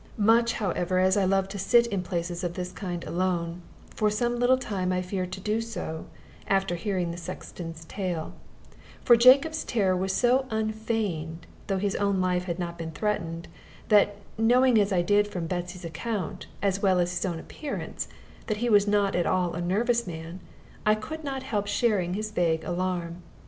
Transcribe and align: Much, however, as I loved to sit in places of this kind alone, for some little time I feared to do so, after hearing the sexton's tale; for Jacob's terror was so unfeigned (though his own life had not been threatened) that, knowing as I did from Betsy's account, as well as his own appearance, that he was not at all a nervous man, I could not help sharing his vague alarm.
Much, 0.17 0.53
however, 0.53 0.97
as 0.97 1.15
I 1.15 1.25
loved 1.25 1.51
to 1.51 1.59
sit 1.59 1.85
in 1.85 2.01
places 2.01 2.43
of 2.43 2.55
this 2.55 2.71
kind 2.71 3.03
alone, 3.03 3.61
for 3.95 4.09
some 4.09 4.35
little 4.37 4.57
time 4.57 4.91
I 4.91 5.03
feared 5.03 5.31
to 5.33 5.39
do 5.39 5.61
so, 5.61 6.07
after 6.47 6.73
hearing 6.73 7.11
the 7.11 7.17
sexton's 7.17 7.85
tale; 7.85 8.33
for 9.05 9.15
Jacob's 9.15 9.63
terror 9.63 9.95
was 9.95 10.11
so 10.11 10.47
unfeigned 10.49 11.45
(though 11.67 11.77
his 11.77 11.93
own 11.97 12.19
life 12.19 12.45
had 12.45 12.57
not 12.57 12.79
been 12.79 12.89
threatened) 12.89 13.47
that, 13.89 14.15
knowing 14.39 14.79
as 14.81 14.91
I 14.91 15.03
did 15.03 15.27
from 15.27 15.45
Betsy's 15.45 15.85
account, 15.85 16.47
as 16.63 16.81
well 16.81 16.97
as 16.99 17.11
his 17.11 17.23
own 17.23 17.37
appearance, 17.37 18.07
that 18.47 18.57
he 18.57 18.69
was 18.69 18.87
not 18.87 19.15
at 19.15 19.27
all 19.27 19.53
a 19.53 19.61
nervous 19.61 20.07
man, 20.07 20.39
I 20.83 20.95
could 20.95 21.23
not 21.23 21.43
help 21.43 21.67
sharing 21.67 22.15
his 22.15 22.31
vague 22.31 22.63
alarm. 22.63 23.21